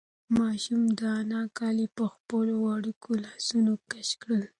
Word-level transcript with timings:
ماشوم 0.37 0.81
د 0.99 1.01
انا 1.19 1.41
کالي 1.57 1.87
په 1.97 2.03
خپلو 2.13 2.53
وړوکو 2.65 3.09
لاسونو 3.25 3.73
کش 3.91 4.09
کړل. 4.21 4.43